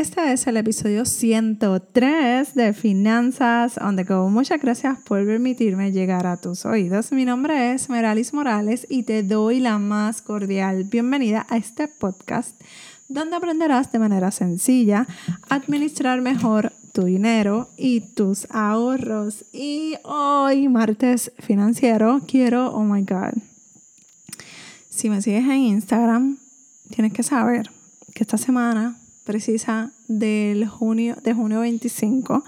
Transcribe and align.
Este 0.00 0.32
es 0.32 0.46
el 0.46 0.56
episodio 0.56 1.04
103 1.04 2.54
de 2.54 2.72
Finanzas 2.72 3.76
on 3.76 3.96
the 3.96 4.04
Go. 4.04 4.30
Muchas 4.30 4.58
gracias 4.58 4.98
por 5.00 5.26
permitirme 5.26 5.92
llegar 5.92 6.26
a 6.26 6.38
tus 6.38 6.64
oídos. 6.64 7.12
Mi 7.12 7.26
nombre 7.26 7.74
es 7.74 7.90
Meralis 7.90 8.32
Morales 8.32 8.86
y 8.88 9.02
te 9.02 9.22
doy 9.22 9.60
la 9.60 9.78
más 9.78 10.22
cordial 10.22 10.84
bienvenida 10.84 11.46
a 11.50 11.58
este 11.58 11.86
podcast 11.86 12.58
donde 13.08 13.36
aprenderás 13.36 13.92
de 13.92 13.98
manera 13.98 14.30
sencilla 14.30 15.06
administrar 15.50 16.22
mejor 16.22 16.72
tu 16.94 17.04
dinero 17.04 17.68
y 17.76 18.00
tus 18.00 18.46
ahorros. 18.50 19.44
Y 19.52 19.96
hoy, 20.04 20.66
martes 20.70 21.30
financiero, 21.40 22.22
quiero, 22.26 22.72
oh 22.72 22.84
my 22.84 23.02
God, 23.02 23.34
si 24.88 25.10
me 25.10 25.20
sigues 25.20 25.44
en 25.44 25.58
Instagram, 25.58 26.38
tienes 26.88 27.12
que 27.12 27.22
saber 27.22 27.70
que 28.14 28.24
esta 28.24 28.38
semana 28.38 28.96
precisa 29.30 29.92
del 30.08 30.66
junio, 30.66 31.14
de 31.22 31.34
junio 31.34 31.60
25. 31.60 32.42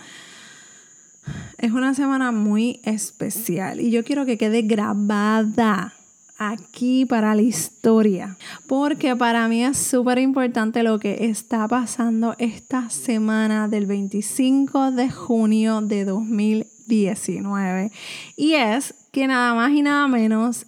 Es 1.58 1.70
una 1.70 1.94
semana 1.94 2.32
muy 2.32 2.80
especial 2.82 3.80
y 3.80 3.92
yo 3.92 4.02
quiero 4.02 4.26
que 4.26 4.36
quede 4.36 4.62
grabada 4.62 5.94
aquí 6.38 7.06
para 7.06 7.36
la 7.36 7.42
historia, 7.42 8.36
porque 8.66 9.14
para 9.14 9.46
mí 9.46 9.62
es 9.62 9.78
súper 9.78 10.18
importante 10.18 10.82
lo 10.82 10.98
que 10.98 11.26
está 11.26 11.68
pasando 11.68 12.34
esta 12.38 12.90
semana 12.90 13.68
del 13.68 13.86
25 13.86 14.90
de 14.90 15.08
junio 15.08 15.82
de 15.82 16.04
2019. 16.04 17.92
Y 18.34 18.54
es 18.54 18.94
que 19.12 19.28
nada 19.28 19.54
más 19.54 19.70
y 19.70 19.82
nada 19.82 20.08
menos 20.08 20.66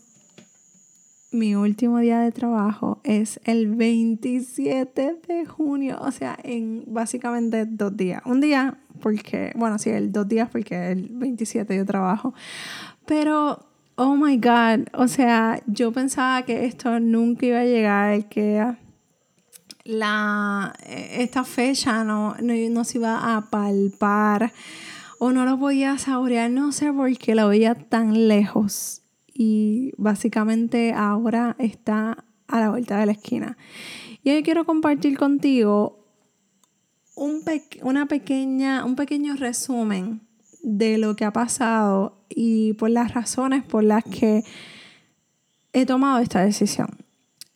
mi 1.34 1.56
último 1.56 1.98
día 1.98 2.20
de 2.20 2.30
trabajo 2.30 3.00
es 3.02 3.40
el 3.44 3.74
27 3.74 5.20
de 5.26 5.46
junio, 5.46 5.98
o 6.00 6.12
sea, 6.12 6.38
en 6.44 6.84
básicamente 6.86 7.66
dos 7.66 7.96
días. 7.96 8.22
Un 8.24 8.40
día 8.40 8.78
porque, 9.00 9.52
bueno, 9.56 9.78
sí, 9.78 9.90
el 9.90 10.12
dos 10.12 10.28
días 10.28 10.48
porque 10.50 10.92
el 10.92 11.08
27 11.10 11.76
yo 11.76 11.84
trabajo. 11.84 12.34
Pero, 13.04 13.66
oh 13.96 14.16
my 14.16 14.36
God, 14.36 14.86
o 14.94 15.08
sea, 15.08 15.60
yo 15.66 15.92
pensaba 15.92 16.42
que 16.42 16.66
esto 16.66 17.00
nunca 17.00 17.46
iba 17.46 17.58
a 17.58 17.64
llegar, 17.64 18.28
que 18.28 18.64
la, 19.84 20.72
esta 20.86 21.42
fecha 21.42 22.04
no, 22.04 22.36
no, 22.40 22.54
no 22.70 22.84
se 22.84 22.98
iba 22.98 23.36
a 23.36 23.50
palpar 23.50 24.52
o 25.18 25.32
no 25.32 25.44
lo 25.44 25.58
podía 25.58 25.98
saborear, 25.98 26.50
no 26.50 26.70
sé 26.70 26.92
por 26.92 27.16
qué 27.18 27.34
lo 27.34 27.48
veía 27.48 27.74
tan 27.74 28.28
lejos 28.28 29.03
y 29.34 29.92
básicamente 29.96 30.92
ahora 30.92 31.56
está 31.58 32.24
a 32.46 32.60
la 32.60 32.70
vuelta 32.70 32.98
de 32.98 33.06
la 33.06 33.12
esquina. 33.12 33.58
Y 34.22 34.30
hoy 34.30 34.42
quiero 34.42 34.64
compartir 34.64 35.18
contigo 35.18 36.06
un, 37.16 37.42
una 37.82 38.06
pequeña, 38.06 38.84
un 38.84 38.96
pequeño 38.96 39.34
resumen 39.34 40.20
de 40.62 40.98
lo 40.98 41.14
que 41.16 41.24
ha 41.24 41.32
pasado 41.32 42.24
y 42.28 42.72
por 42.74 42.90
las 42.90 43.12
razones 43.12 43.64
por 43.64 43.84
las 43.84 44.04
que 44.04 44.44
he 45.72 45.84
tomado 45.84 46.20
esta 46.20 46.42
decisión. 46.42 46.88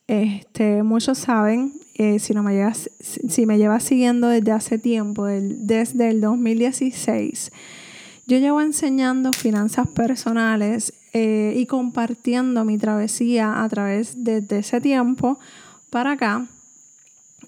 Este, 0.07 0.83
muchos 0.83 1.17
saben, 1.17 1.73
eh, 1.95 2.19
si, 2.19 2.33
no 2.33 2.43
me 2.43 2.53
llevas, 2.53 2.89
si 2.99 3.45
me 3.45 3.57
llevas 3.57 3.83
siguiendo 3.83 4.27
desde 4.27 4.51
hace 4.51 4.77
tiempo, 4.77 5.25
desde 5.25 6.09
el 6.09 6.21
2016, 6.21 7.51
yo 8.27 8.37
llevo 8.37 8.61
enseñando 8.61 9.33
finanzas 9.33 9.87
personales 9.87 10.93
eh, 11.11 11.53
y 11.55 11.65
compartiendo 11.65 12.65
mi 12.65 12.77
travesía 12.77 13.63
a 13.63 13.69
través 13.69 14.23
de, 14.23 14.45
ese 14.49 14.79
tiempo 14.79 15.39
para 15.89 16.11
acá, 16.11 16.45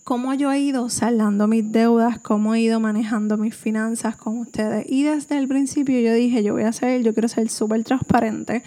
cómo 0.03 0.33
yo 0.33 0.51
he 0.51 0.59
ido 0.59 0.89
saldando 0.89 1.47
mis 1.47 1.71
deudas, 1.71 2.17
cómo 2.19 2.55
he 2.55 2.61
ido 2.61 2.79
manejando 2.79 3.37
mis 3.37 3.55
finanzas 3.55 4.15
con 4.15 4.39
ustedes. 4.39 4.85
Y 4.89 5.03
desde 5.03 5.37
el 5.37 5.47
principio 5.47 5.99
yo 5.99 6.13
dije, 6.13 6.43
yo 6.43 6.53
voy 6.53 6.63
a 6.63 6.73
ser, 6.73 7.03
yo 7.03 7.13
quiero 7.13 7.27
ser 7.27 7.49
súper 7.49 7.83
transparente. 7.83 8.63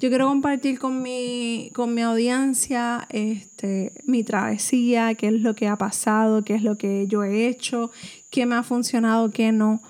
Yo 0.00 0.08
quiero 0.08 0.26
compartir 0.26 0.80
con 0.80 1.00
mi, 1.00 1.70
con 1.72 1.94
mi 1.94 2.02
audiencia 2.02 3.06
este, 3.10 3.92
mi 4.04 4.24
travesía, 4.24 5.14
qué 5.14 5.28
es 5.28 5.40
lo 5.40 5.54
que 5.54 5.68
ha 5.68 5.78
pasado, 5.78 6.42
qué 6.42 6.56
es 6.56 6.62
lo 6.62 6.76
que 6.76 7.06
yo 7.06 7.22
he 7.22 7.46
hecho, 7.46 7.92
qué 8.30 8.44
me 8.44 8.56
ha 8.56 8.64
funcionado, 8.64 9.30
qué 9.30 9.52
no. 9.52 9.80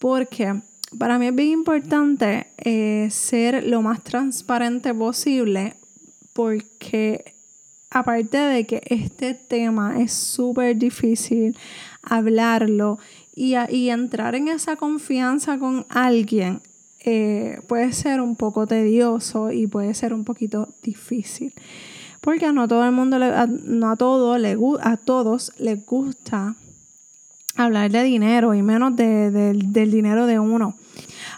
Porque 0.00 0.60
para 0.98 1.18
mí 1.18 1.26
es 1.26 1.34
bien 1.34 1.50
importante 1.50 2.48
eh, 2.58 3.08
ser 3.10 3.66
lo 3.66 3.82
más 3.82 4.02
transparente 4.02 4.94
posible 4.94 5.74
porque 6.32 7.34
aparte 7.90 8.36
de 8.38 8.66
que 8.66 8.82
este 8.86 9.34
tema 9.34 10.00
es 10.00 10.12
súper 10.12 10.76
difícil 10.76 11.56
hablarlo 12.02 12.98
y, 13.36 13.54
entrar 13.88 14.34
en 14.34 14.48
esa 14.48 14.76
confianza 14.76 15.58
con 15.58 15.86
alguien 15.88 16.60
eh, 17.00 17.60
puede 17.66 17.92
ser 17.92 18.20
un 18.20 18.36
poco 18.36 18.66
tedioso 18.66 19.50
y 19.50 19.66
puede 19.66 19.92
ser 19.94 20.14
un 20.14 20.24
poquito 20.24 20.68
difícil. 20.82 21.52
Porque 22.20 22.52
no 22.52 22.68
todo 22.68 22.84
el 22.84 22.92
mundo, 22.92 23.18
no 23.18 23.90
a, 23.90 23.96
todo 23.96 24.38
le, 24.38 24.56
a 24.80 24.96
todos 24.96 25.52
les 25.58 25.84
gusta 25.84 26.54
hablar 27.56 27.90
de 27.90 28.02
dinero 28.02 28.54
y 28.54 28.62
menos 28.62 28.96
del 28.96 29.72
dinero 29.72 30.26
de 30.26 30.38
uno. 30.38 30.76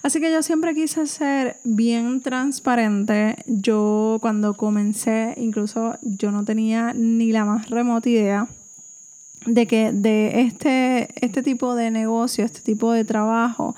Así 0.07 0.21
que 0.21 0.31
yo 0.31 0.41
siempre 0.41 0.73
quise 0.73 1.05
ser 1.09 1.57
bien 1.65 2.21
transparente. 2.21 3.43
Yo 3.47 4.19
cuando 4.21 4.55
comencé, 4.55 5.35
incluso 5.37 5.99
yo 6.01 6.31
no 6.31 6.45
tenía 6.45 6.93
ni 6.95 7.33
la 7.33 7.45
más 7.45 7.71
remota 7.71 8.09
idea 8.09 8.47
de 9.47 9.67
que 9.67 9.91
de 9.91 10.43
este, 10.43 11.09
este 11.27 11.43
tipo 11.43 11.75
de 11.75 11.91
negocio, 11.91 12.45
este 12.45 12.61
tipo 12.61 12.93
de 12.93 13.05
trabajo, 13.05 13.75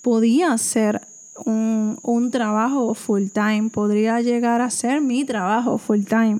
podía 0.00 0.56
ser 0.56 1.02
un, 1.44 1.98
un 2.02 2.30
trabajo 2.30 2.94
full 2.94 3.24
time, 3.28 3.68
podría 3.68 4.22
llegar 4.22 4.62
a 4.62 4.70
ser 4.70 5.02
mi 5.02 5.26
trabajo 5.26 5.76
full 5.76 6.04
time 6.04 6.38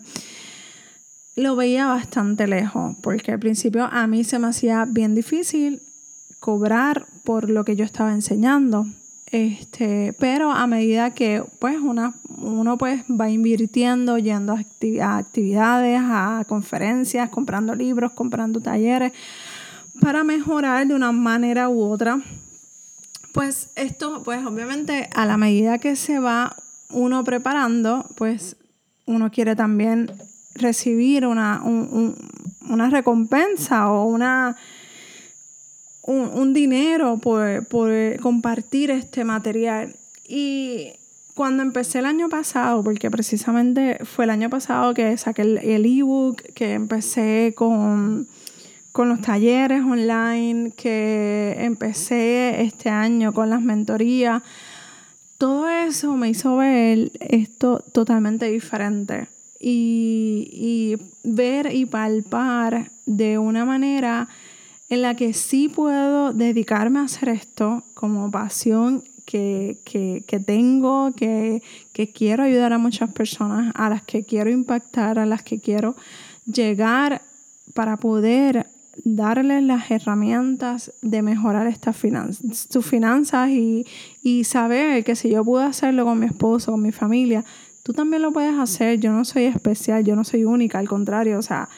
lo 1.35 1.57
veía 1.57 1.89
bastante 1.89 2.47
lejos, 2.47 2.97
porque 3.03 3.33
al 3.33 3.39
principio 3.39 3.85
a 3.85 4.07
mí 4.07 4.25
se 4.25 4.39
me 4.39 4.47
hacía 4.47 4.87
bien 4.89 5.15
difícil 5.15 5.83
cobrar 6.41 7.05
por 7.23 7.51
lo 7.51 7.67
que 7.67 7.77
yo 7.77 7.85
estaba 7.85 8.15
enseñando. 8.15 8.87
Este, 9.33 10.15
pero 10.21 10.53
a 10.53 10.67
medida 10.69 11.13
que 11.13 11.43
pues 11.59 11.79
una, 11.81 12.15
uno 12.39 12.79
pues 12.79 13.03
va 13.09 13.29
invirtiendo, 13.29 14.19
yendo 14.19 14.53
a, 14.53 15.17
actividades, 15.19 16.01
a 16.01 16.45
conferencias, 16.47 17.29
comprando 17.31 17.75
libros, 17.75 18.13
comprando 18.13 18.61
talleres, 18.61 19.13
para 20.01 20.23
mejorar 20.23 20.87
de 20.87 20.95
una 20.95 21.11
manera 21.11 21.69
u 21.69 21.83
otra, 21.83 22.21
pues 23.33 23.71
esto, 23.75 24.23
pues 24.23 24.47
obviamente 24.47 25.11
a 25.15 25.27
la 25.27 25.37
medida 25.37 25.79
que 25.79 25.97
se 25.97 26.19
va 26.19 26.55
uno 26.91 27.25
preparando, 27.25 28.07
pues 28.17 28.57
uno 29.07 29.31
quiere 29.31 29.57
también 29.57 30.11
recibir 30.55 31.27
una, 31.27 31.63
una 31.63 32.91
recompensa 32.91 33.91
o 33.91 34.05
una, 34.05 34.57
un, 36.07 36.53
dinero 36.53 37.19
por, 37.19 37.65
compartir 38.21 38.91
este 38.91 39.25
material. 39.25 39.95
Y 40.27 40.93
cuando 41.35 41.63
empecé 41.63 41.99
el 41.99 42.07
año 42.07 42.29
pasado, 42.29 42.83
porque 42.83 43.11
precisamente 43.11 43.99
fue 44.05 44.25
el 44.25 44.31
año 44.31 44.51
pasado 44.51 44.95
que 44.95 45.17
saqué 45.17 45.43
el 45.43 45.87
ebook, 45.87 46.43
que 46.55 46.73
empecé 46.73 47.53
con, 47.55 48.27
con 48.93 49.09
los 49.11 49.21
talleres 49.21 49.83
online, 49.83 50.73
que 50.77 51.55
empecé 51.59 52.63
este 52.63 52.89
año 52.89 53.35
con 53.35 53.51
las 53.51 53.61
mentorías, 53.61 54.43
todo 55.39 55.69
eso 55.69 56.17
me 56.17 56.31
hizo 56.31 56.57
ver 56.57 57.11
esto 57.21 57.85
totalmente 57.93 58.47
diferente 58.47 59.29
y, 59.61 60.97
ver 61.25 61.75
y 61.75 61.85
palpar 61.87 62.91
de 63.05 63.37
una 63.37 63.65
manera 63.65 64.29
en 64.89 65.03
la 65.03 65.17
que 65.17 65.33
sí 65.33 65.69
puedo 65.69 66.33
dedicarme 66.33 67.01
a 67.01 67.05
hacer 67.05 67.29
esto 67.29 67.83
como 67.95 68.31
pasión 68.31 69.03
que, 69.25 70.43
tengo, 70.47 71.13
que, 71.17 71.63
que, 71.93 72.13
quiero 72.13 72.45
ayudar 72.45 72.73
a 72.73 72.79
muchas 72.79 73.13
personas, 73.13 73.73
a 73.75 73.91
las 73.91 74.03
que 74.03 74.23
quiero 74.23 74.51
impactar, 74.51 75.19
a 75.19 75.27
las 75.27 75.43
que 75.43 75.59
quiero 75.59 75.97
llegar 76.47 77.23
para 77.75 77.97
poder 77.97 78.67
darles 79.05 79.63
las 79.63 79.91
herramientas 79.91 80.93
de 81.03 81.23
mejorar 81.23 81.67
estas 81.67 81.97
finanzas, 81.97 82.69
sus 82.71 82.87
finanzas 82.87 83.51
y, 83.51 83.85
y 84.23 84.45
saber 84.45 85.05
que 85.05 85.17
si 85.17 85.31
yo 85.31 85.45
puedo 85.45 85.65
hacerlo 85.65 86.05
con 86.05 86.19
mi 86.19 86.27
esposo, 86.27 86.73
con 86.73 86.83
mi 86.83 86.93
familia, 86.93 87.45
tú 87.83 87.93
también 87.93 88.23
lo 88.23 88.33
puedes 88.33 88.55
hacer. 88.59 88.99
Yo 89.01 89.13
no 89.13 89.25
soy 89.25 89.45
especial, 89.45 90.05
yo 90.05 90.17
no 90.17 90.25
soy 90.25 90.45
única, 90.45 90.79
al 90.79 90.89
contrario, 90.89 91.39
o 91.39 91.43
sea, 91.43 91.69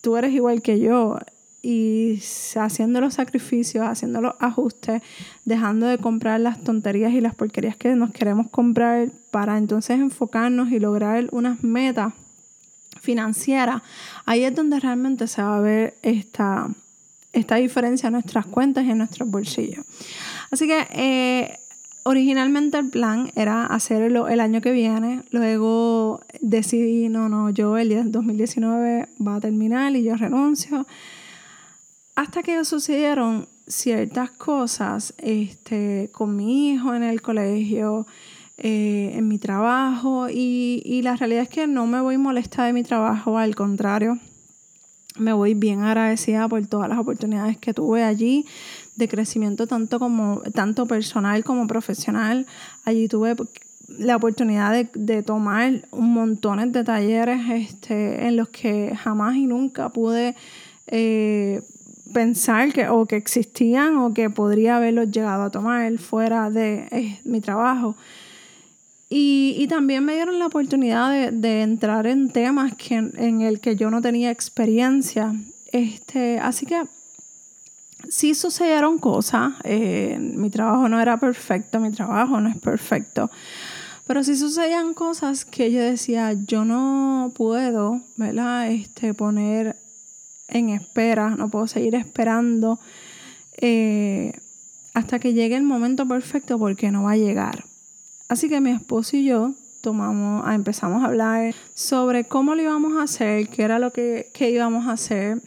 tú 0.00 0.16
eres 0.16 0.32
igual 0.32 0.62
que 0.62 0.78
yo. 0.78 1.18
Y 1.62 2.20
haciendo 2.56 3.00
los 3.00 3.14
sacrificios, 3.14 3.86
haciendo 3.86 4.20
los 4.20 4.34
ajustes, 4.40 5.00
dejando 5.44 5.86
de 5.86 5.98
comprar 5.98 6.40
las 6.40 6.62
tonterías 6.62 7.12
y 7.12 7.20
las 7.20 7.34
porquerías 7.34 7.76
que 7.76 7.94
nos 7.94 8.10
queremos 8.10 8.50
comprar 8.50 9.10
para 9.30 9.56
entonces 9.58 10.00
enfocarnos 10.00 10.72
y 10.72 10.80
lograr 10.80 11.28
unas 11.30 11.62
metas 11.62 12.12
financieras, 13.00 13.82
ahí 14.24 14.44
es 14.44 14.54
donde 14.54 14.80
realmente 14.80 15.26
se 15.26 15.42
va 15.42 15.58
a 15.58 15.60
ver 15.60 15.94
esta, 16.02 16.68
esta 17.32 17.56
diferencia 17.56 18.06
en 18.08 18.14
nuestras 18.14 18.46
cuentas 18.46 18.84
y 18.84 18.90
en 18.90 18.98
nuestros 18.98 19.28
bolsillos. 19.28 19.84
Así 20.50 20.66
que 20.66 20.86
eh, 20.92 21.58
originalmente 22.04 22.78
el 22.78 22.88
plan 22.88 23.30
era 23.34 23.66
hacerlo 23.66 24.28
el 24.28 24.40
año 24.40 24.60
que 24.60 24.72
viene, 24.72 25.22
luego 25.30 26.20
decidí, 26.40 27.08
no, 27.08 27.28
no, 27.28 27.50
yo 27.50 27.76
el 27.76 28.10
2019 28.10 29.08
va 29.26 29.36
a 29.36 29.40
terminar 29.40 29.94
y 29.96 30.04
yo 30.04 30.16
renuncio. 30.16 30.86
Hasta 32.14 32.42
que 32.42 32.64
sucedieron 32.64 33.48
ciertas 33.66 34.30
cosas 34.30 35.14
este, 35.18 36.10
con 36.12 36.36
mi 36.36 36.70
hijo 36.70 36.94
en 36.94 37.02
el 37.02 37.22
colegio, 37.22 38.06
eh, 38.58 39.12
en 39.14 39.28
mi 39.28 39.38
trabajo 39.38 40.28
y, 40.28 40.82
y 40.84 41.02
la 41.02 41.16
realidad 41.16 41.44
es 41.44 41.48
que 41.48 41.66
no 41.66 41.86
me 41.86 42.00
voy 42.00 42.18
molesta 42.18 42.64
de 42.64 42.74
mi 42.74 42.82
trabajo, 42.82 43.38
al 43.38 43.54
contrario, 43.54 44.18
me 45.18 45.32
voy 45.32 45.54
bien 45.54 45.82
agradecida 45.82 46.48
por 46.48 46.66
todas 46.66 46.88
las 46.88 46.98
oportunidades 46.98 47.58
que 47.58 47.74
tuve 47.74 48.02
allí 48.02 48.46
de 48.96 49.08
crecimiento 49.08 49.66
tanto 49.66 49.98
como 49.98 50.42
tanto 50.54 50.86
personal 50.86 51.44
como 51.44 51.66
profesional. 51.66 52.46
Allí 52.84 53.08
tuve 53.08 53.36
la 53.88 54.16
oportunidad 54.16 54.72
de, 54.72 54.88
de 54.94 55.22
tomar 55.22 55.86
un 55.90 56.12
montón 56.12 56.72
de 56.72 56.84
talleres 56.84 57.40
este, 57.50 58.26
en 58.26 58.36
los 58.36 58.48
que 58.48 58.94
jamás 58.96 59.36
y 59.36 59.46
nunca 59.46 59.90
pude 59.90 60.34
eh, 60.86 61.62
pensar 62.12 62.72
que 62.72 62.88
o 62.88 63.06
que 63.06 63.16
existían 63.16 63.96
o 63.96 64.14
que 64.14 64.30
podría 64.30 64.76
haberlos 64.76 65.10
llegado 65.10 65.44
a 65.44 65.50
tomar 65.50 65.98
fuera 65.98 66.50
de 66.50 66.88
eh, 66.90 67.20
mi 67.24 67.40
trabajo. 67.40 67.96
Y, 69.08 69.56
y, 69.58 69.66
también 69.66 70.04
me 70.04 70.14
dieron 70.14 70.38
la 70.38 70.46
oportunidad 70.46 71.10
de, 71.10 71.30
de 71.32 71.60
entrar 71.62 72.06
en 72.06 72.30
temas 72.30 72.74
que, 72.76 72.94
en 72.94 73.42
el 73.42 73.60
que 73.60 73.76
yo 73.76 73.90
no 73.90 74.00
tenía 74.00 74.30
experiencia. 74.30 75.34
Este, 75.70 76.38
así 76.38 76.64
que 76.64 76.82
sí 78.08 78.34
sucedieron 78.34 78.98
cosas. 78.98 79.54
Eh, 79.64 80.18
mi 80.20 80.50
trabajo 80.50 80.88
no 80.88 81.00
era 81.00 81.18
perfecto, 81.18 81.80
mi 81.80 81.90
trabajo 81.90 82.40
no 82.40 82.48
es 82.48 82.58
perfecto. 82.58 83.30
Pero 84.06 84.24
sí 84.24 84.36
sucedían 84.36 84.94
cosas 84.94 85.44
que 85.44 85.70
yo 85.70 85.80
decía, 85.80 86.32
yo 86.32 86.64
no 86.64 87.32
puedo, 87.34 88.00
¿verdad? 88.16 88.70
Este, 88.70 89.14
poner 89.14 89.76
en 90.52 90.70
espera, 90.70 91.30
no 91.30 91.48
puedo 91.48 91.66
seguir 91.66 91.94
esperando 91.94 92.78
eh, 93.60 94.32
hasta 94.94 95.18
que 95.18 95.32
llegue 95.32 95.56
el 95.56 95.62
momento 95.62 96.06
perfecto 96.06 96.58
porque 96.58 96.90
no 96.90 97.04
va 97.04 97.12
a 97.12 97.16
llegar. 97.16 97.64
Así 98.28 98.48
que 98.48 98.60
mi 98.60 98.70
esposo 98.70 99.16
y 99.16 99.24
yo 99.24 99.54
tomamos, 99.80 100.48
empezamos 100.52 101.02
a 101.02 101.06
hablar 101.06 101.54
sobre 101.74 102.24
cómo 102.24 102.54
lo 102.54 102.62
íbamos 102.62 102.96
a 102.98 103.02
hacer, 103.02 103.48
qué 103.48 103.62
era 103.62 103.78
lo 103.78 103.92
que, 103.92 104.30
que 104.32 104.50
íbamos 104.50 104.86
a 104.86 104.92
hacer. 104.92 105.42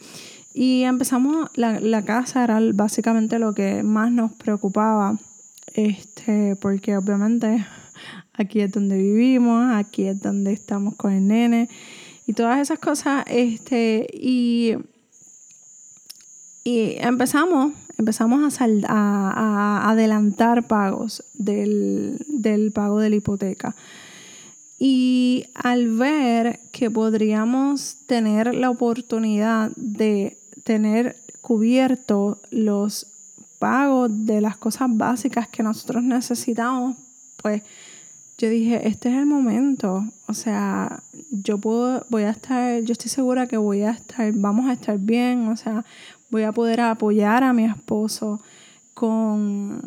Y 0.54 0.84
empezamos, 0.84 1.50
la, 1.56 1.80
la, 1.80 2.04
casa 2.04 2.44
era 2.44 2.60
básicamente 2.74 3.40
lo 3.40 3.54
que 3.54 3.84
más 3.84 4.12
nos 4.12 4.32
preocupaba, 4.34 5.18
este, 5.74 6.56
porque 6.56 6.96
obviamente 6.96 7.66
aquí 8.34 8.62
es 8.62 8.72
donde 8.72 8.98
vivimos, 8.98 9.74
aquí 9.74 10.06
es 10.06 10.22
donde 10.22 10.54
estamos 10.54 10.96
con 10.96 11.12
el 11.12 11.28
nene 11.28 11.70
y 12.26 12.34
todas 12.34 12.60
esas 12.60 12.80
cosas, 12.80 13.24
este, 13.28 14.08
y, 14.14 14.76
y 16.68 16.96
empezamos, 16.98 17.74
empezamos 17.96 18.60
a, 18.60 19.90
adelantar 19.90 20.66
pagos 20.66 21.24
del, 21.36 22.26
del 22.28 22.72
pago 22.72 23.00
de 23.00 23.12
la 23.12 23.16
hipoteca. 23.18 23.76
Y 24.80 25.46
al 25.54 25.92
ver 25.92 26.60
que 26.72 26.90
podríamos 26.90 27.98
tener 28.08 28.56
la 28.56 28.72
oportunidad 28.72 29.72
de 29.76 30.40
tener 30.64 31.18
cubierto 31.42 32.42
los 32.50 33.06
pagos 33.60 34.26
de 34.26 34.42
las 34.42 34.58
cosas 34.58 34.88
básicas 34.90 35.48
que 35.48 35.62
nosotros 35.62 36.04
necesitamos, 36.04 36.98
pues 37.44 37.62
yo 38.38 38.50
dije, 38.50 38.88
este 38.88 39.10
es 39.10 39.16
el 39.16 39.26
momento. 39.26 40.04
O 40.28 40.34
sea, 40.34 41.04
yo 41.32 41.58
puedo, 41.58 42.06
voy 42.10 42.24
a 42.24 42.32
estar, 42.32 42.82
yo 42.82 42.92
estoy 42.92 43.10
segura 43.10 43.48
que 43.48 43.58
voy 43.58 43.84
a 43.84 43.92
estar, 43.92 44.32
vamos 44.34 44.68
a 44.70 44.74
estar 44.74 44.98
bien. 44.98 45.48
O 45.48 45.56
sea, 45.56 45.86
voy 46.30 46.44
a 46.44 46.52
poder 46.52 46.82
apoyar 46.82 47.44
a 47.44 47.54
mi 47.54 47.66
esposo 47.66 48.42
con, 48.94 49.82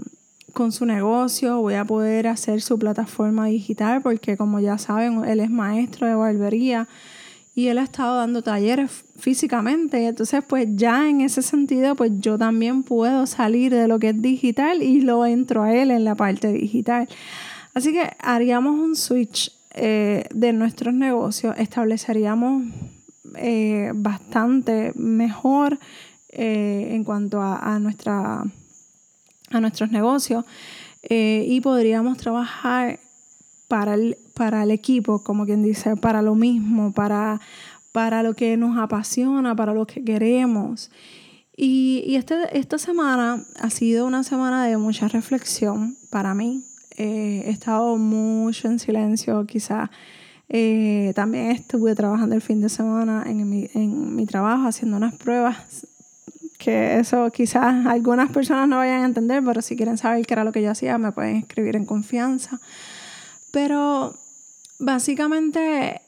con 0.53 0.73
su 0.73 0.87
negocio, 0.87 1.61
voy 1.61 1.75
a 1.75 1.85
poder 1.85 2.27
hacer 2.27 2.61
su 2.61 2.79
plataforma 2.79 3.47
digital, 3.47 4.03
porque 4.03 4.37
como 4.37 4.61
ya 4.61 4.79
saben, 4.79 5.25
él 5.25 5.41
es 5.41 5.51
maestro 5.51 6.07
de 6.07 6.15
barbería 6.15 6.89
y 7.55 7.67
él 7.67 7.79
ha 7.79 7.83
estado 7.83 8.19
dando 8.19 8.43
talleres 8.43 9.05
físicamente. 9.19 10.07
Entonces, 10.07 10.45
pues 10.47 10.69
ya 10.77 11.09
en 11.09 11.23
ese 11.23 11.43
sentido, 11.43 11.97
pues 11.97 12.13
yo 12.21 12.39
también 12.39 12.85
puedo 12.85 13.27
salir 13.27 13.75
de 13.75 13.89
lo 13.89 13.99
que 13.99 14.11
es 14.11 14.23
digital 14.23 14.81
y 14.81 15.01
lo 15.01 15.27
entro 15.27 15.65
a 15.65 15.75
él 15.75 15.91
en 15.91 16.05
la 16.05 16.15
parte 16.15 16.53
digital. 16.53 17.09
Así 17.75 17.93
que 17.93 18.11
haríamos 18.21 18.79
un 18.79 18.95
switch 18.95 19.53
eh, 19.75 20.25
de 20.33 20.53
nuestros 20.53 20.95
negocios, 20.95 21.55
estableceríamos 21.59 22.65
eh, 23.35 23.91
bastante 23.95 24.93
mejor 24.95 25.79
eh, 26.39 26.95
en 26.95 27.05
cuanto 27.05 27.43
a, 27.43 27.79
nuestra, 27.79 28.45
a 29.51 29.61
nuestros 29.61 29.91
negocios 29.91 30.45
y 31.11 31.61
podríamos 31.61 32.19
trabajar 32.19 32.99
para 33.69 33.95
el, 33.95 34.17
para 34.35 34.63
el 34.63 34.71
equipo, 34.71 35.23
como 35.23 35.45
quien 35.45 35.63
dice, 35.63 35.97
para 35.97 36.23
lo 36.23 36.35
mismo, 36.35 36.93
para, 36.93 37.41
para 37.93 38.23
lo 38.23 38.35
que 38.35 38.57
nos 38.57 38.79
apasiona, 38.79 39.55
para 39.55 39.75
lo 39.75 39.87
que 39.87 40.03
queremos. 40.03 40.91
Y, 41.57 42.03
y 42.07 42.17
este, 42.17 42.37
esta 42.59 42.79
semana 42.79 43.45
ha 43.61 43.71
sido 43.71 44.07
una 44.07 44.25
semana 44.25 44.65
de 44.67 44.77
mucha 44.79 45.07
reflexión 45.09 45.97
para 46.11 46.35
mí. 46.35 46.65
Eh, 46.97 47.43
he 47.47 47.51
estado 47.51 47.97
mucho 47.97 48.69
en 48.69 48.79
silencio, 48.79 49.45
quizás. 49.47 49.91
Eh, 50.49 51.13
también 51.15 51.51
estuve 51.51 51.95
trabajando 51.95 52.35
el 52.35 52.41
fin 52.41 52.61
de 52.61 52.71
semana 52.71 53.25
en 53.27 53.49
mi, 53.49 53.69
en 53.75 54.17
mi 54.17 54.25
trabajo, 54.25 54.67
haciendo 54.67 54.97
unas 54.97 55.15
pruebas 55.15 55.87
que 56.59 56.99
eso 56.99 57.31
quizás 57.31 57.87
algunas 57.87 58.31
personas 58.31 58.69
no 58.69 58.79
vayan 58.79 59.03
a 59.03 59.07
entender, 59.07 59.43
pero 59.45 59.63
si 59.63 59.77
quieren 59.77 59.97
saber 59.97 60.27
qué 60.27 60.35
era 60.35 60.45
lo 60.45 60.53
que 60.53 60.61
yo 60.61 60.73
hacía, 60.73 60.99
me 60.99 61.13
pueden 61.13 61.37
escribir 61.37 61.77
en 61.77 61.87
confianza. 61.87 62.61
Pero 63.53 64.19
básicamente 64.79 66.03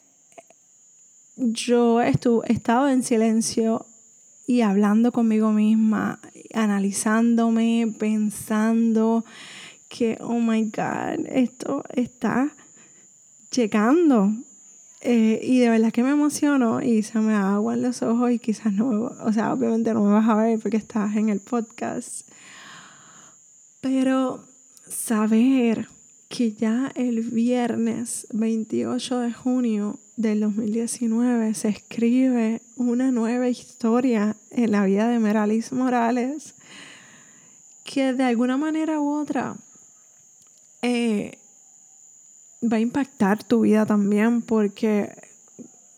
yo 1.37 2.03
he 2.03 2.11
estado 2.11 2.89
en 2.89 3.03
silencio 3.03 3.87
y 4.47 4.63
hablando 4.63 5.13
conmigo 5.13 5.53
misma, 5.53 6.19
analizándome, 6.53 7.95
pensando 7.99 9.25
que, 9.89 10.19
oh 10.21 10.41
my 10.41 10.65
God, 10.65 11.27
esto 11.29 11.85
está 11.95 12.51
llegando. 13.53 14.33
Eh, 15.03 15.41
y 15.43 15.61
de 15.61 15.71
verdad 15.71 15.93
que 15.93 16.03
me 16.03 16.11
emociono 16.11 16.83
y 16.83 17.03
se 17.03 17.19
me 17.21 17.35
agua 17.35 17.75
en 17.75 17.83
los 17.83 18.03
ojos 18.03 18.31
y 18.33 18.39
quizás 18.39 18.73
no, 18.73 19.11
o 19.25 19.33
sea, 19.33 19.53
obviamente 19.53 19.95
no 19.95 20.03
me 20.03 20.13
vas 20.13 20.29
a 20.29 20.35
ver 20.35 20.59
porque 20.59 20.77
estás 20.77 21.17
en 21.17 21.31
el 21.31 21.41
podcast. 21.41 22.29
Pero 23.81 24.45
saber 24.87 25.89
que 26.29 26.53
ya 26.53 26.93
el 26.95 27.23
viernes 27.23 28.27
28 28.33 29.21
de 29.21 29.33
junio 29.33 29.99
del 30.17 30.41
2019 30.41 31.55
se 31.55 31.69
escribe 31.71 32.61
una 32.77 33.11
nueva 33.11 33.49
historia 33.49 34.37
en 34.51 34.71
la 34.71 34.85
vida 34.85 35.09
de 35.09 35.19
Meralis 35.19 35.73
Morales 35.73 36.55
que 37.85 38.13
de 38.13 38.23
alguna 38.23 38.57
manera 38.57 39.01
u 39.01 39.11
otra 39.11 39.57
eh, 40.83 41.40
va 42.63 42.77
a 42.77 42.81
impactar 42.81 43.43
tu 43.45 43.61
vida 43.61 43.87
también 43.87 44.43
porque 44.43 45.11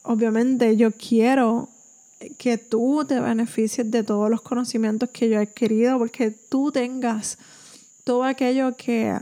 obviamente 0.02 0.76
yo 0.76 0.92
quiero 0.92 1.68
que 2.38 2.56
tú 2.56 3.04
te 3.06 3.18
beneficies 3.18 3.90
de 3.90 4.04
todos 4.04 4.30
los 4.30 4.42
conocimientos 4.42 5.10
que 5.10 5.28
yo 5.28 5.38
he 5.40 5.42
adquirido 5.42 5.98
porque 5.98 6.30
tú 6.30 6.70
tengas 6.70 7.38
todo 8.04 8.24
aquello 8.24 8.76
que 8.76 9.18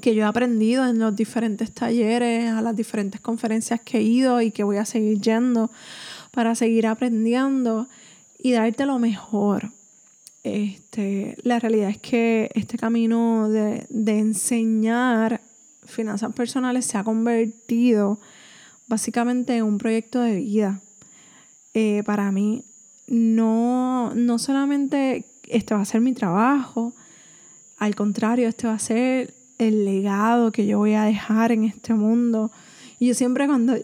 que 0.00 0.14
yo 0.14 0.22
he 0.22 0.26
aprendido 0.26 0.86
en 0.86 0.98
los 0.98 1.14
diferentes 1.14 1.72
talleres, 1.72 2.50
a 2.50 2.62
las 2.62 2.76
diferentes 2.76 3.20
conferencias 3.20 3.80
que 3.80 3.98
he 3.98 4.02
ido 4.02 4.40
y 4.40 4.50
que 4.50 4.64
voy 4.64 4.76
a 4.76 4.84
seguir 4.84 5.20
yendo 5.20 5.70
para 6.30 6.54
seguir 6.54 6.86
aprendiendo 6.86 7.88
y 8.38 8.52
darte 8.52 8.86
lo 8.86 8.98
mejor. 8.98 9.72
Este, 10.44 11.36
la 11.42 11.58
realidad 11.58 11.90
es 11.90 11.98
que 11.98 12.50
este 12.54 12.78
camino 12.78 13.48
de, 13.48 13.86
enseñar 13.90 15.40
finanzas 15.88 16.32
personales 16.32 16.86
se 16.86 16.98
ha 16.98 17.04
convertido 17.04 18.18
básicamente 18.86 19.56
en 19.56 19.64
un 19.64 19.78
proyecto 19.78 20.20
de 20.20 20.36
vida. 20.36 20.80
Eh, 21.74 22.02
para 22.04 22.32
mí, 22.32 22.64
no, 23.06 24.12
no 24.14 24.38
solamente 24.38 25.26
este 25.48 25.74
va 25.74 25.80
a 25.80 25.84
ser 25.84 26.00
mi 26.00 26.12
trabajo, 26.12 26.92
al 27.78 27.94
contrario, 27.94 28.48
este 28.48 28.66
va 28.66 28.74
a 28.74 28.78
ser 28.78 29.34
el 29.58 29.84
legado 29.84 30.52
que 30.52 30.66
yo 30.66 30.78
voy 30.78 30.94
a 30.94 31.04
dejar 31.04 31.52
en 31.52 31.64
este 31.64 31.94
mundo. 31.94 32.50
Y 32.98 33.08
yo 33.08 33.14
siempre 33.14 33.46
cuando, 33.46 33.76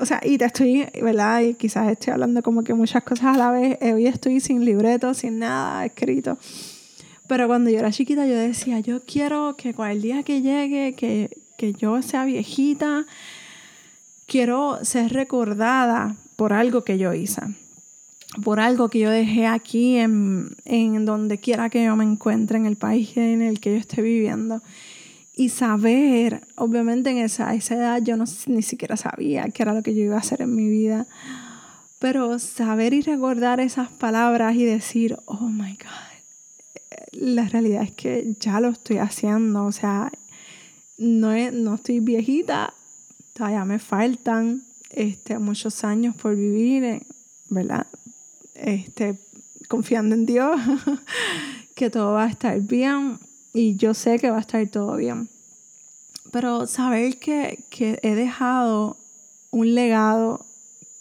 o 0.00 0.06
sea, 0.06 0.20
y 0.24 0.36
te 0.38 0.44
estoy, 0.44 0.86
¿verdad? 1.00 1.42
Y 1.42 1.54
quizás 1.54 1.90
estoy 1.90 2.12
hablando 2.12 2.42
como 2.42 2.64
que 2.64 2.74
muchas 2.74 3.04
cosas 3.04 3.36
a 3.36 3.38
la 3.38 3.50
vez. 3.52 3.78
Eh, 3.80 3.94
hoy 3.94 4.06
estoy 4.06 4.40
sin 4.40 4.64
libreto, 4.64 5.14
sin 5.14 5.38
nada 5.38 5.86
escrito. 5.86 6.36
Pero 7.30 7.46
cuando 7.46 7.70
yo 7.70 7.78
era 7.78 7.92
chiquita, 7.92 8.26
yo 8.26 8.34
decía, 8.36 8.80
yo 8.80 9.04
quiero 9.04 9.54
que 9.56 9.72
el 9.92 10.02
día 10.02 10.24
que 10.24 10.42
llegue, 10.42 10.94
que, 10.94 11.30
que 11.56 11.72
yo 11.72 12.02
sea 12.02 12.24
viejita, 12.24 13.06
quiero 14.26 14.84
ser 14.84 15.12
recordada 15.12 16.16
por 16.34 16.52
algo 16.52 16.82
que 16.82 16.98
yo 16.98 17.14
hice, 17.14 17.42
por 18.42 18.58
algo 18.58 18.88
que 18.88 18.98
yo 18.98 19.10
dejé 19.10 19.46
aquí 19.46 19.96
en, 19.98 20.56
en 20.64 21.04
donde 21.04 21.38
quiera 21.38 21.70
que 21.70 21.84
yo 21.84 21.94
me 21.94 22.02
encuentre, 22.02 22.58
en 22.58 22.66
el 22.66 22.74
país 22.74 23.16
en 23.16 23.42
el 23.42 23.60
que 23.60 23.74
yo 23.74 23.78
esté 23.78 24.02
viviendo. 24.02 24.60
Y 25.36 25.50
saber, 25.50 26.48
obviamente 26.56 27.10
en 27.10 27.18
esa, 27.18 27.54
esa 27.54 27.76
edad 27.76 28.02
yo 28.02 28.16
no, 28.16 28.24
ni 28.48 28.62
siquiera 28.62 28.96
sabía 28.96 29.44
qué 29.54 29.62
era 29.62 29.72
lo 29.72 29.84
que 29.84 29.94
yo 29.94 30.02
iba 30.02 30.16
a 30.16 30.18
hacer 30.18 30.42
en 30.42 30.56
mi 30.56 30.68
vida, 30.68 31.06
pero 32.00 32.40
saber 32.40 32.92
y 32.92 33.02
recordar 33.02 33.60
esas 33.60 33.88
palabras 33.88 34.56
y 34.56 34.64
decir, 34.64 35.16
oh 35.26 35.48
my 35.48 35.76
God, 35.76 36.09
la 37.12 37.48
realidad 37.48 37.82
es 37.82 37.92
que 37.92 38.36
ya 38.38 38.60
lo 38.60 38.68
estoy 38.68 38.98
haciendo, 38.98 39.64
o 39.64 39.72
sea, 39.72 40.12
no, 40.98 41.32
no 41.52 41.74
estoy 41.74 42.00
viejita, 42.00 42.74
todavía 43.32 43.64
me 43.64 43.78
faltan 43.78 44.64
este, 44.90 45.38
muchos 45.38 45.84
años 45.84 46.14
por 46.16 46.36
vivir, 46.36 47.02
¿verdad? 47.48 47.86
Este, 48.54 49.18
confiando 49.68 50.14
en 50.14 50.26
Dios, 50.26 50.60
que 51.74 51.90
todo 51.90 52.12
va 52.12 52.24
a 52.24 52.30
estar 52.30 52.60
bien 52.60 53.18
y 53.52 53.76
yo 53.76 53.94
sé 53.94 54.18
que 54.18 54.30
va 54.30 54.38
a 54.38 54.40
estar 54.40 54.66
todo 54.68 54.96
bien. 54.96 55.28
Pero 56.32 56.66
saber 56.66 57.18
que, 57.18 57.64
que 57.70 57.98
he 58.02 58.14
dejado 58.14 58.98
un 59.50 59.74
legado 59.74 60.46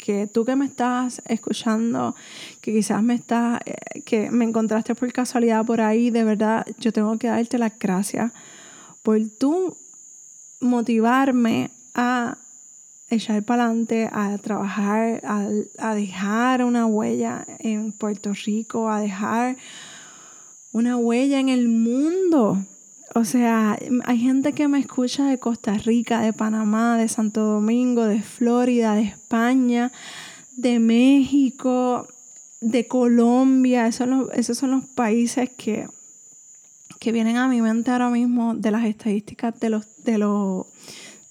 que 0.09 0.25
tú 0.25 0.43
que 0.43 0.55
me 0.55 0.65
estás 0.65 1.21
escuchando, 1.27 2.15
que 2.61 2.73
quizás 2.73 3.03
me 3.03 3.13
estás, 3.13 3.59
eh, 3.63 4.01
que 4.01 4.31
me 4.31 4.43
encontraste 4.43 4.95
por 4.95 5.13
casualidad 5.13 5.63
por 5.63 5.81
ahí, 5.81 6.09
de 6.09 6.23
verdad, 6.23 6.65
yo 6.79 6.91
tengo 6.91 7.15
que 7.19 7.27
darte 7.27 7.59
las 7.59 7.77
gracias 7.77 8.31
por 9.03 9.19
tú 9.37 9.77
motivarme 10.61 11.69
a 11.93 12.39
echar 13.11 13.43
para 13.43 13.65
adelante, 13.65 14.09
a 14.11 14.35
trabajar, 14.39 15.21
a, 15.23 15.47
a, 15.77 15.93
dejar 15.93 16.63
una 16.63 16.87
huella 16.87 17.45
en 17.59 17.91
Puerto 17.91 18.33
Rico, 18.33 18.89
a 18.89 19.01
dejar 19.01 19.57
una 20.71 20.97
huella 20.97 21.39
en 21.39 21.49
el 21.49 21.67
mundo. 21.67 22.65
O 23.15 23.25
sea, 23.25 23.77
hay 24.05 24.17
gente 24.19 24.53
que 24.53 24.67
me 24.67 24.79
escucha 24.79 25.25
de 25.25 25.39
Costa 25.39 25.73
Rica, 25.73 26.21
de 26.21 26.33
Panamá, 26.33 26.97
de 26.97 27.07
Santo 27.07 27.41
Domingo, 27.41 28.05
de 28.05 28.21
Florida, 28.21 28.95
de 28.95 29.03
España, 29.03 29.91
de 30.55 30.79
México, 30.79 32.07
de 32.61 32.87
Colombia. 32.87 33.87
Esos 33.87 33.97
son 33.97 34.09
los, 34.11 34.33
esos 34.33 34.57
son 34.57 34.71
los 34.71 34.85
países 34.85 35.49
que, 35.49 35.87
que 36.99 37.11
vienen 37.11 37.37
a 37.37 37.47
mi 37.47 37.61
mente 37.61 37.91
ahora 37.91 38.09
mismo 38.09 38.53
de 38.53 38.71
las 38.71 38.85
estadísticas 38.85 39.59
de 39.59 39.69
los, 39.69 39.87
de 40.03 40.17
los, 40.17 40.67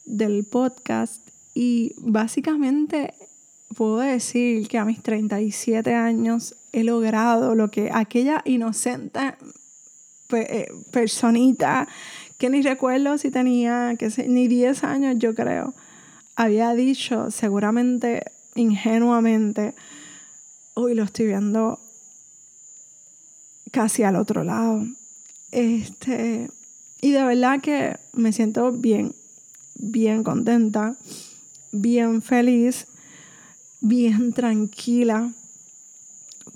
del 0.04 0.44
podcast. 0.44 1.22
Y 1.54 1.94
básicamente 1.98 3.14
puedo 3.76 3.98
decir 3.98 4.66
que 4.66 4.78
a 4.78 4.84
mis 4.84 5.02
37 5.02 5.94
años 5.94 6.56
he 6.72 6.84
logrado 6.84 7.54
lo 7.54 7.70
que 7.70 7.90
aquella 7.92 8.42
inocente 8.44 9.20
eh, 10.30 10.72
personita 10.90 11.88
que 12.38 12.50
ni 12.50 12.62
recuerdo 12.62 13.18
si 13.18 13.30
tenía 13.30 13.96
que 13.98 14.08
ni 14.28 14.46
10 14.48 14.84
años 14.84 15.16
yo 15.18 15.34
creo, 15.34 15.74
había 16.36 16.72
dicho 16.74 17.30
seguramente 17.30 18.24
ingenuamente, 18.54 19.74
hoy 20.74 20.94
lo 20.94 21.04
estoy 21.04 21.26
viendo 21.26 21.80
casi 23.70 24.02
al 24.02 24.16
otro 24.16 24.44
lado. 24.44 24.86
Este, 25.50 26.50
y 27.00 27.10
de 27.12 27.22
verdad 27.22 27.60
que 27.60 27.96
me 28.12 28.32
siento 28.32 28.72
bien, 28.72 29.14
bien 29.74 30.22
contenta, 30.22 30.96
bien 31.72 32.22
feliz, 32.22 32.86
bien 33.80 34.32
tranquila 34.32 35.32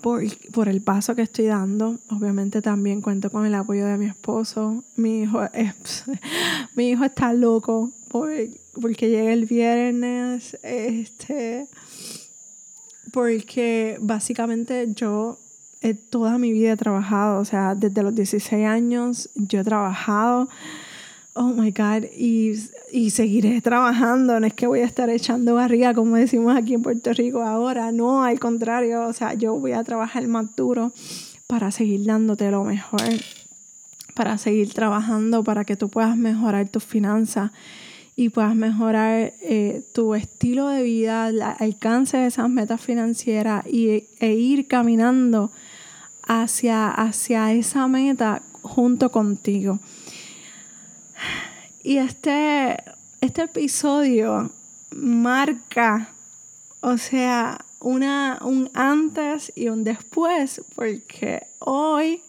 por, 0.02 0.68
el 0.68 0.82
paso 0.82 1.14
que 1.14 1.22
estoy 1.22 1.46
dando. 1.46 1.98
Obviamente 2.10 2.60
también 2.60 3.00
cuento 3.00 3.30
con 3.30 3.46
el 3.46 3.54
apoyo 3.54 3.86
de 3.86 3.96
mi 3.96 4.06
esposo. 4.06 4.84
Mi 4.96 5.22
hijo, 5.22 5.40
mi 6.74 6.90
hijo 6.90 7.04
está 7.04 7.32
loco 7.32 7.90
porque 8.10 9.08
llega 9.08 9.32
el 9.32 9.46
viernes. 9.46 10.58
Este, 10.62 11.66
porque 13.12 13.96
básicamente 14.00 14.88
yo 14.94 15.38
toda 16.10 16.38
mi 16.38 16.52
vida 16.52 16.72
he 16.72 16.76
trabajado. 16.76 17.40
O 17.40 17.44
sea, 17.44 17.74
desde 17.74 18.02
los 18.02 18.14
16 18.14 18.66
años 18.66 19.30
yo 19.34 19.60
he 19.60 19.64
trabajado 19.64 20.48
oh 21.34 21.54
my 21.54 21.70
God, 21.70 22.04
y, 22.16 22.52
y, 22.92 23.10
seguiré 23.10 23.60
trabajando, 23.60 24.38
no 24.38 24.46
es 24.46 24.54
que 24.54 24.66
voy 24.66 24.80
a 24.80 24.84
estar 24.84 25.08
echando 25.08 25.54
barriga 25.54 25.94
como 25.94 26.16
decimos 26.16 26.54
aquí 26.56 26.74
en 26.74 26.82
Puerto 26.82 27.12
Rico 27.12 27.42
ahora, 27.42 27.90
no, 27.90 28.22
al 28.22 28.38
contrario, 28.38 29.06
o 29.06 29.12
sea, 29.12 29.34
yo 29.34 29.58
voy 29.58 29.72
a 29.72 29.82
trabajar 29.82 30.26
más 30.28 30.54
duro 30.54 30.92
para 31.46 31.70
seguir 31.70 32.04
dándote 32.04 32.50
lo 32.50 32.64
mejor, 32.64 33.02
para 34.14 34.36
seguir 34.38 34.74
trabajando, 34.74 35.42
para 35.42 35.64
que 35.64 35.76
tú 35.76 35.88
puedas 35.88 36.16
mejorar 36.16 36.68
tus 36.68 36.84
finanzas 36.84 37.50
y 38.14 38.28
puedas 38.28 38.54
mejorar 38.54 39.32
eh, 39.40 39.82
tu 39.94 40.14
estilo 40.14 40.68
de 40.68 40.82
vida, 40.82 41.28
el 41.28 41.40
alcance 41.40 42.18
de 42.18 42.26
esas 42.26 42.50
metas 42.50 42.80
financieras 42.80 43.66
y, 43.66 44.04
e 44.20 44.34
ir 44.34 44.68
caminando 44.68 45.50
hacia, 46.26 46.90
hacia 46.90 47.52
esa 47.52 47.88
meta 47.88 48.42
junto 48.62 49.10
contigo. 49.10 49.80
Y 51.84 51.98
este, 51.98 52.76
este 53.20 53.42
episodio 53.42 54.52
marca, 54.94 56.10
o 56.80 56.96
sea, 56.96 57.64
una, 57.80 58.38
un 58.42 58.70
antes 58.72 59.52
y 59.56 59.68
un 59.68 59.82
después, 59.82 60.62
porque 60.76 61.48
hoy, 61.58 62.22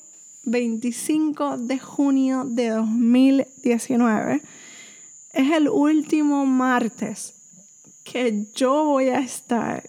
25 0.46 1.60
de 1.60 1.78
junio 1.78 2.46
de 2.46 2.70
2019, 2.70 4.42
es 5.34 5.52
el 5.52 5.70
último 5.70 6.48
martes 6.48 7.36
que 8.04 8.48
yo 8.56 8.86
voy 8.86 9.10
a 9.10 9.20
estar 9.20 9.88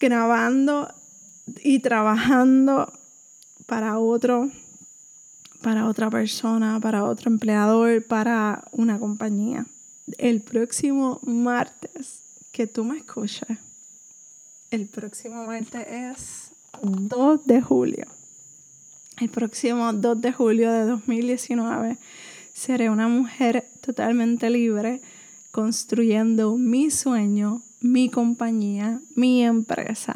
grabando 0.00 0.94
y 1.62 1.80
trabajando 1.80 2.90
para 3.66 3.98
otro 3.98 4.50
para 5.62 5.86
otra 5.86 6.10
persona, 6.10 6.80
para 6.80 7.04
otro 7.04 7.30
empleador, 7.30 8.04
para 8.04 8.64
una 8.72 8.98
compañía. 8.98 9.66
El 10.18 10.40
próximo 10.40 11.20
martes 11.22 12.22
que 12.50 12.66
tú 12.66 12.84
me 12.84 12.98
escuches, 12.98 13.58
el 14.70 14.86
próximo 14.86 15.46
martes 15.46 15.86
es 15.88 16.52
2 16.82 17.46
de 17.46 17.60
julio. 17.60 18.06
El 19.20 19.28
próximo 19.28 19.92
2 19.92 20.20
de 20.20 20.32
julio 20.32 20.72
de 20.72 20.84
2019 20.84 21.98
seré 22.52 22.88
una 22.88 23.08
mujer 23.08 23.66
totalmente 23.80 24.48
libre 24.48 25.00
construyendo 25.50 26.56
mi 26.56 26.90
sueño, 26.90 27.62
mi 27.80 28.08
compañía, 28.08 29.00
mi 29.16 29.42
empresa 29.42 30.14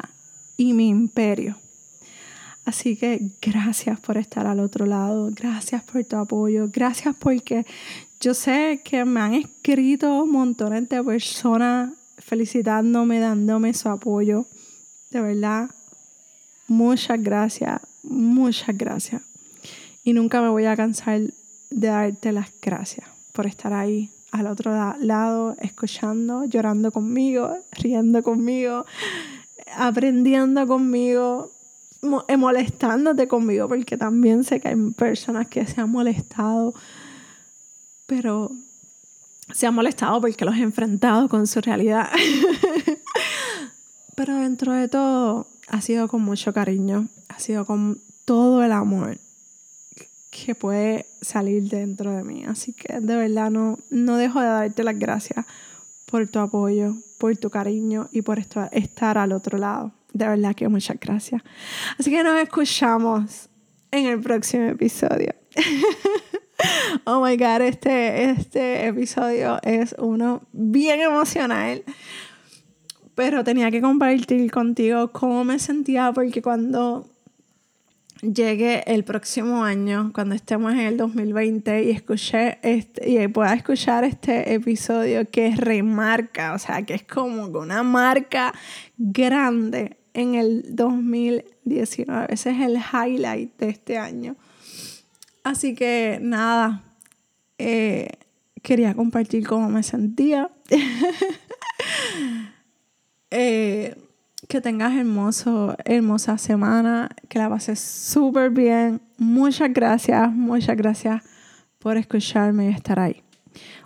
y 0.57 0.73
mi 0.73 0.87
imperio. 0.87 1.57
Así 2.65 2.97
que 2.97 3.21
gracias 3.41 3.99
por 3.99 4.17
estar 4.17 4.47
al 4.47 4.59
otro 4.59 4.87
lado, 4.87 5.29
gracias 5.31 5.83
por 5.83 6.03
tu 6.03 6.15
apoyo, 6.15 6.67
gracias 6.73 7.15
porque 7.15 7.65
yo 8.19 8.33
sé 8.33 8.81
que 8.83 9.05
me 9.05 9.19
han 9.19 9.35
escrito 9.35 10.25
montones 10.25 10.89
de 10.89 11.03
personas 11.03 11.91
felicitándome, 12.17 13.19
dándome 13.19 13.73
su 13.75 13.87
apoyo. 13.87 14.47
De 15.11 15.21
verdad, 15.21 15.69
muchas 16.67 17.21
gracias, 17.21 17.81
muchas 18.01 18.75
gracias. 18.75 19.21
Y 20.03 20.13
nunca 20.13 20.41
me 20.41 20.49
voy 20.49 20.65
a 20.65 20.75
cansar 20.75 21.21
de 21.69 21.87
darte 21.87 22.31
las 22.31 22.49
gracias 22.61 23.07
por 23.31 23.45
estar 23.45 23.73
ahí 23.73 24.09
al 24.31 24.47
otro 24.47 24.71
lado, 24.99 25.55
escuchando, 25.61 26.45
llorando 26.45 26.91
conmigo, 26.91 27.55
riendo 27.71 28.23
conmigo, 28.23 28.85
aprendiendo 29.77 30.67
conmigo, 30.67 31.51
molestándote 32.01 33.27
conmigo, 33.27 33.67
porque 33.67 33.97
también 33.97 34.43
sé 34.43 34.59
que 34.59 34.69
hay 34.69 34.75
personas 34.91 35.47
que 35.47 35.65
se 35.65 35.81
han 35.81 35.89
molestado, 35.89 36.73
pero 38.05 38.51
se 39.53 39.67
han 39.67 39.75
molestado 39.75 40.21
porque 40.21 40.45
los 40.45 40.55
he 40.55 40.61
enfrentado 40.61 41.29
con 41.29 41.47
su 41.47 41.61
realidad. 41.61 42.09
pero 44.15 44.35
dentro 44.35 44.73
de 44.73 44.87
todo, 44.87 45.47
ha 45.67 45.81
sido 45.81 46.07
con 46.07 46.21
mucho 46.21 46.53
cariño, 46.53 47.07
ha 47.29 47.39
sido 47.39 47.65
con 47.65 48.01
todo 48.25 48.63
el 48.63 48.71
amor 48.71 49.17
que 50.29 50.55
puede 50.55 51.05
salir 51.21 51.69
dentro 51.69 52.11
de 52.11 52.23
mí. 52.23 52.43
Así 52.45 52.73
que 52.73 52.99
de 52.99 53.15
verdad 53.15 53.49
no, 53.49 53.79
no 53.89 54.17
dejo 54.17 54.41
de 54.41 54.47
darte 54.47 54.83
las 54.83 54.97
gracias 54.97 55.45
por 56.05 56.27
tu 56.27 56.39
apoyo, 56.39 56.95
por 57.17 57.35
tu 57.37 57.49
cariño 57.49 58.09
y 58.11 58.21
por 58.21 58.39
estar 58.39 59.17
al 59.17 59.31
otro 59.31 59.57
lado. 59.57 59.91
De 60.15 60.25
verdad 60.25 60.55
que 60.55 60.69
muchas 60.69 60.97
gracias. 60.97 61.41
Así 61.99 62.09
que 62.09 62.23
nos 62.23 62.41
escuchamos 62.41 63.49
en 63.91 64.05
el 64.05 64.21
próximo 64.21 64.63
episodio. 64.67 65.35
oh 67.03 67.21
my 67.21 67.35
God, 67.35 67.59
este, 67.59 68.29
este 68.29 68.87
episodio 68.87 69.59
es 69.61 69.93
uno 69.99 70.47
bien 70.53 71.01
emocional. 71.01 71.83
Pero 73.13 73.43
tenía 73.43 73.69
que 73.71 73.81
compartir 73.81 74.49
contigo 74.51 75.11
cómo 75.11 75.43
me 75.43 75.59
sentía 75.59 76.13
porque 76.13 76.41
cuando 76.41 77.09
llegue 78.21 78.83
el 78.87 79.03
próximo 79.03 79.65
año, 79.65 80.11
cuando 80.13 80.33
estemos 80.33 80.71
en 80.71 80.79
el 80.79 80.95
2020 80.95 81.83
y 81.83 81.91
escuché 81.91 82.57
este, 82.61 83.09
y 83.09 83.27
pueda 83.27 83.53
escuchar 83.53 84.05
este 84.05 84.53
episodio 84.53 85.29
que 85.29 85.53
remarca, 85.57 86.53
o 86.53 86.57
sea, 86.57 86.83
que 86.83 86.93
es 86.93 87.03
como 87.03 87.47
una 87.47 87.83
marca 87.83 88.53
grande 88.97 89.97
en 90.15 90.35
el 90.35 90.75
2019. 90.75 92.27
Ese 92.29 92.49
es 92.49 92.61
el 92.61 92.77
highlight 92.77 93.57
de 93.59 93.69
este 93.69 93.97
año. 93.97 94.35
Así 95.43 95.75
que 95.75 96.17
nada, 96.21 96.83
eh, 97.59 98.07
quería 98.63 98.95
compartir 98.95 99.45
cómo 99.45 99.69
me 99.69 99.83
sentía. 99.83 100.49
eh, 103.29 103.95
que 104.47 104.61
tengas 104.61 104.93
hermoso, 104.93 105.75
hermosa 105.83 106.37
semana, 106.37 107.09
que 107.27 107.37
la 107.37 107.49
pases 107.49 107.79
súper 107.79 108.51
bien. 108.51 109.01
Muchas 109.17 109.71
gracias, 109.73 110.31
muchas 110.31 110.77
gracias 110.77 111.23
por 111.79 111.97
escucharme 111.97 112.69
y 112.69 112.73
estar 112.73 112.99
ahí. 112.99 113.21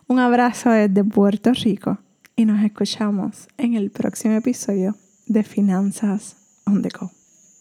Un 0.08 0.20
abrazo 0.20 0.70
desde 0.70 1.04
Puerto 1.04 1.52
Rico 1.54 1.98
y 2.36 2.46
nos 2.46 2.64
escuchamos 2.64 3.48
en 3.58 3.74
el 3.74 3.90
próximo 3.90 4.36
episodio 4.36 4.96
de 5.30 5.44
Finanzas 5.44 6.36
on 6.66 6.82
the 6.82 6.90
Go. 6.90 7.12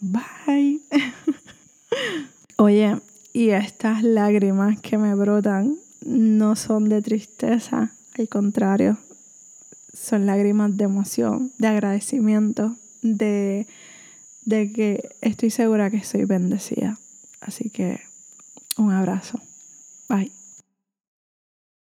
Bye. 0.00 0.80
Oye, 2.56 2.98
y 3.32 3.50
estas 3.50 4.02
lágrimas 4.02 4.80
que 4.80 4.98
me 4.98 5.14
brotan 5.14 5.76
no 6.04 6.56
son 6.56 6.88
de 6.88 7.02
tristeza, 7.02 7.92
al 8.18 8.28
contrario, 8.28 8.98
son 9.92 10.26
lágrimas 10.26 10.76
de 10.76 10.84
emoción, 10.84 11.52
de 11.58 11.68
agradecimiento, 11.68 12.76
de, 13.02 13.66
de 14.44 14.72
que 14.72 15.16
estoy 15.20 15.50
segura 15.50 15.90
que 15.90 16.02
soy 16.02 16.24
bendecida. 16.24 16.98
Así 17.40 17.70
que 17.70 18.00
un 18.76 18.92
abrazo. 18.92 19.40
Bye. 20.08 20.37